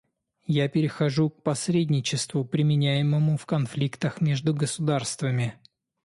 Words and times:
Я 0.47 0.67
перехожу 0.67 1.29
к 1.29 1.43
посредничеству, 1.43 2.43
применяемому 2.43 3.37
в 3.37 3.45
конфликтах 3.45 4.19
между 4.19 4.51
государствами. 4.51 5.59